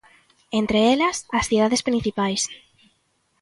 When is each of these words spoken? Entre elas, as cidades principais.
Entre 0.59 0.79
elas, 0.93 1.17
as 1.37 1.47
cidades 1.49 1.85
principais. 1.87 2.41